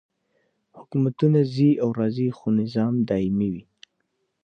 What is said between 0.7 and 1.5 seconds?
حکومتونه